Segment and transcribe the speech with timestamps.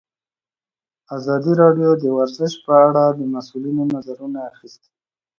[1.17, 4.91] ازادي راډیو د ورزش په اړه د مسؤلینو نظرونه اخیستي.